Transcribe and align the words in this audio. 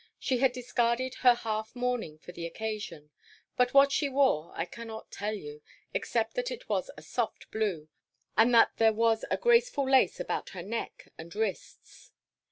She 0.17 0.39
had 0.39 0.51
discarded 0.51 1.13
her 1.21 1.35
half 1.35 1.75
mourning 1.75 2.17
for 2.17 2.31
the 2.31 2.47
occasion; 2.47 3.11
but 3.55 3.75
what 3.75 3.91
she 3.91 4.09
wore 4.09 4.51
I 4.55 4.65
cannot 4.65 5.11
tell 5.11 5.35
you, 5.35 5.61
except 5.93 6.33
that 6.33 6.49
it 6.49 6.67
was 6.67 6.89
a 6.97 7.03
soft 7.03 7.51
blue, 7.51 7.87
and 8.35 8.51
that 8.55 8.71
there 8.77 8.93
was 8.93 9.23
graceful 9.41 9.87
lace 9.87 10.19
about 10.19 10.49
her 10.57 10.63
neck 10.63 11.09
and 11.19 11.35
wrists. 11.35 12.13